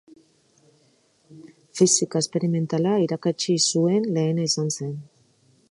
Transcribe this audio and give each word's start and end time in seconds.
Fisika 1.79 2.23
esperimentala 2.25 2.95
irakatsi 3.05 3.59
zuen 3.67 4.11
lehena 4.19 4.49
izan 4.53 4.77
zen. 4.79 4.97